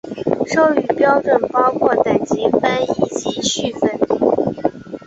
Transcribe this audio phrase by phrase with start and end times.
[0.47, 3.87] 授予标准包括等级分以及序分。